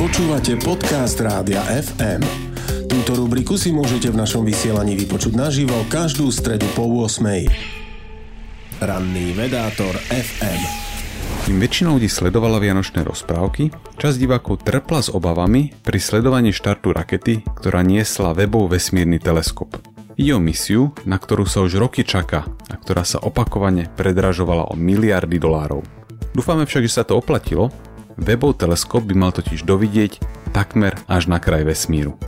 Počúvate 0.00 0.56
podcast 0.56 1.20
Rádia 1.20 1.60
FM. 1.60 2.24
Túto 2.88 3.20
rubriku 3.20 3.60
si 3.60 3.68
môžete 3.68 4.08
v 4.08 4.16
našom 4.16 4.48
vysielaní 4.48 4.96
vypočuť 4.96 5.36
naživo 5.36 5.76
každú 5.92 6.32
stredu 6.32 6.64
po 6.72 6.88
8. 6.88 7.20
Ranný 8.80 9.36
vedátor 9.36 9.92
FM. 10.08 10.60
Kým 11.44 11.60
väčšina 11.60 11.92
ľudí 11.92 12.08
sledovala 12.08 12.56
vianočné 12.64 13.04
rozprávky, 13.04 13.68
časť 14.00 14.16
divákov 14.16 14.64
trpla 14.64 15.04
s 15.04 15.12
obavami 15.12 15.76
pri 15.84 16.00
sledovaní 16.00 16.56
štartu 16.56 16.96
rakety, 16.96 17.44
ktorá 17.60 17.84
niesla 17.84 18.32
webov 18.32 18.72
vesmírny 18.72 19.20
teleskop. 19.20 19.84
Ide 20.16 20.32
o 20.32 20.40
misiu, 20.40 20.96
na 21.04 21.20
ktorú 21.20 21.44
sa 21.44 21.60
už 21.60 21.76
roky 21.76 22.08
čaká 22.08 22.48
a 22.48 22.74
ktorá 22.80 23.04
sa 23.04 23.20
opakovane 23.20 23.92
predražovala 24.00 24.72
o 24.72 24.74
miliardy 24.80 25.36
dolárov. 25.36 25.84
Dúfame 26.32 26.64
však, 26.64 26.88
že 26.88 26.96
sa 26.96 27.04
to 27.04 27.20
oplatilo. 27.20 27.68
Webov 28.20 28.60
teleskop 28.60 29.08
by 29.08 29.16
mal 29.16 29.32
totiž 29.32 29.64
dovidieť 29.64 30.20
takmer 30.52 30.92
až 31.08 31.32
na 31.32 31.40
kraj 31.40 31.64
vesmíru. 31.64 32.20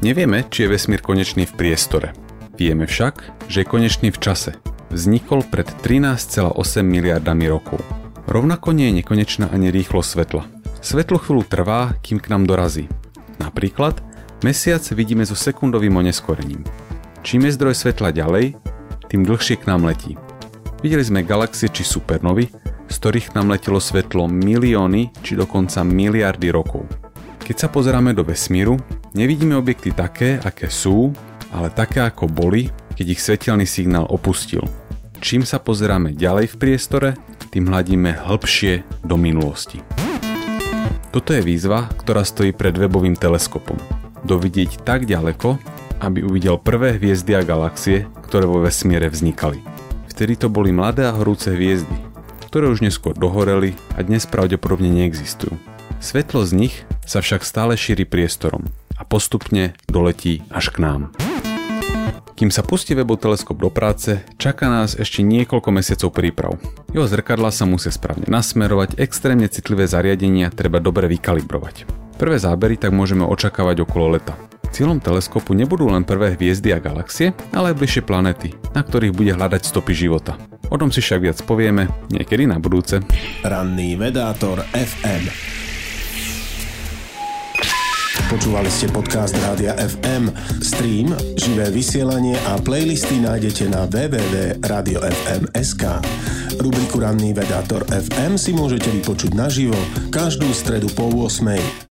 Nevieme, 0.00 0.48
či 0.48 0.64
je 0.64 0.72
vesmír 0.72 1.04
konečný 1.04 1.44
v 1.44 1.52
priestore. 1.52 2.16
Vieme 2.56 2.88
však, 2.88 3.48
že 3.52 3.60
je 3.60 3.68
konečný 3.68 4.08
v 4.08 4.20
čase. 4.20 4.56
Vznikol 4.88 5.44
pred 5.44 5.68
13,8 5.84 6.56
miliardami 6.80 7.44
rokov. 7.44 7.84
Rovnako 8.24 8.72
nie 8.72 8.88
je 8.88 9.04
nekonečná 9.04 9.52
ani 9.52 9.68
rýchlo 9.68 10.00
svetla. 10.00 10.48
Svetlo 10.80 11.20
chvíľu 11.20 11.44
trvá, 11.44 11.92
kým 12.00 12.16
k 12.16 12.32
nám 12.32 12.48
dorazí. 12.48 12.88
Napríklad 13.36 14.00
Mesiac 14.44 14.84
vidíme 14.92 15.24
so 15.24 15.32
sekundovým 15.32 15.96
oneskorením. 15.96 16.64
Čím 17.24 17.48
je 17.48 17.56
zdroj 17.56 17.76
svetla 17.76 18.12
ďalej, 18.12 18.56
tým 19.08 19.24
dlhšie 19.24 19.56
k 19.60 19.68
nám 19.68 19.88
letí. 19.88 20.20
Videli 20.84 21.00
sme 21.00 21.24
galaxie 21.24 21.72
či 21.72 21.80
supernovy, 21.80 22.52
z 22.88 22.94
ktorých 23.00 23.32
nám 23.36 23.52
letelo 23.52 23.80
svetlo 23.80 24.26
milióny 24.26 25.12
či 25.24 25.36
dokonca 25.36 25.84
miliardy 25.84 26.48
rokov. 26.52 26.84
Keď 27.44 27.56
sa 27.56 27.68
pozeráme 27.68 28.16
do 28.16 28.24
vesmíru, 28.24 28.80
nevidíme 29.12 29.56
objekty 29.56 29.92
také, 29.92 30.40
aké 30.40 30.72
sú, 30.72 31.12
ale 31.52 31.68
také 31.68 32.00
ako 32.00 32.26
boli, 32.26 32.72
keď 32.96 33.06
ich 33.14 33.20
svetelný 33.20 33.68
signál 33.68 34.08
opustil. 34.08 34.64
Čím 35.20 35.44
sa 35.44 35.60
pozeráme 35.60 36.16
ďalej 36.16 36.52
v 36.52 36.58
priestore, 36.60 37.08
tým 37.52 37.70
hľadíme 37.70 38.26
hĺbšie 38.26 39.04
do 39.06 39.14
minulosti. 39.14 39.78
Toto 41.14 41.30
je 41.30 41.44
výzva, 41.44 41.86
ktorá 41.94 42.26
stojí 42.26 42.50
pred 42.50 42.74
webovým 42.74 43.14
teleskopom 43.14 43.78
dovidieť 44.24 44.82
tak 44.82 45.04
ďaleko, 45.04 45.60
aby 46.00 46.24
uvidel 46.24 46.56
prvé 46.58 46.96
hviezdy 46.96 47.36
a 47.36 47.46
galaxie, 47.46 48.08
ktoré 48.24 48.48
vo 48.48 48.64
vesmíre 48.64 49.06
vznikali. 49.12 49.60
Vtedy 50.10 50.40
to 50.40 50.48
boli 50.48 50.72
mladé 50.72 51.06
a 51.06 51.14
horúce 51.14 51.52
hviezdy, 51.52 51.94
ktoré 52.54 52.70
už 52.70 52.86
neskôr 52.86 53.18
dohoreli 53.18 53.74
a 53.98 54.06
dnes 54.06 54.30
pravdepodobne 54.30 54.86
neexistujú. 54.86 55.58
Svetlo 55.98 56.46
z 56.46 56.54
nich 56.54 56.74
sa 57.02 57.18
však 57.18 57.42
stále 57.42 57.74
šíri 57.74 58.06
priestorom 58.06 58.70
a 58.94 59.02
postupne 59.02 59.74
doletí 59.90 60.46
až 60.54 60.70
k 60.70 60.86
nám. 60.86 61.10
Kým 62.38 62.54
sa 62.54 62.62
pustí 62.62 62.94
webov 62.94 63.18
teleskop 63.18 63.58
do 63.58 63.74
práce, 63.74 64.22
čaká 64.38 64.70
nás 64.70 64.94
ešte 64.94 65.26
niekoľko 65.26 65.74
mesiacov 65.74 66.14
príprav. 66.14 66.54
Jeho 66.94 67.10
zrkadla 67.10 67.50
sa 67.50 67.66
musia 67.66 67.90
správne 67.90 68.30
nasmerovať, 68.30 69.02
extrémne 69.02 69.50
citlivé 69.50 69.90
zariadenia 69.90 70.54
treba 70.54 70.78
dobre 70.78 71.10
vykalibrovať. 71.10 71.90
Prvé 72.22 72.38
zábery 72.38 72.78
tak 72.78 72.94
môžeme 72.94 73.26
očakávať 73.26 73.82
okolo 73.82 74.14
leta. 74.14 74.38
Cieľom 74.70 75.02
teleskopu 75.02 75.58
nebudú 75.58 75.90
len 75.90 76.06
prvé 76.06 76.38
hviezdy 76.38 76.70
a 76.70 76.78
galaxie, 76.78 77.34
ale 77.50 77.74
aj 77.74 77.82
bližšie 77.82 78.02
planety, 78.06 78.54
na 78.78 78.86
ktorých 78.86 79.10
bude 79.10 79.34
hľadať 79.34 79.66
stopy 79.66 79.90
života. 79.90 80.38
O 80.74 80.76
tom 80.76 80.90
si 80.90 80.98
však 80.98 81.22
viac 81.22 81.38
povieme 81.46 81.86
niekedy 82.10 82.50
na 82.50 82.58
budúce. 82.58 82.98
Ranný 83.46 83.94
vedátor 83.94 84.58
FM. 84.74 85.30
Počúvali 88.26 88.66
ste 88.66 88.90
podcast 88.90 89.38
Rádia 89.38 89.78
FM. 89.78 90.34
Stream, 90.58 91.14
živé 91.38 91.70
vysielanie 91.70 92.34
a 92.50 92.58
playlisty 92.58 93.22
nájdete 93.22 93.70
na 93.70 93.86
www.radiofm.sk. 93.86 95.84
Rubriku 96.58 96.98
Ranný 96.98 97.38
vedátor 97.38 97.86
FM 97.86 98.34
si 98.34 98.50
môžete 98.50 98.90
vypočuť 98.90 99.30
naživo 99.38 99.78
každú 100.10 100.50
stredu 100.50 100.90
po 100.90 101.06
8. 101.06 101.82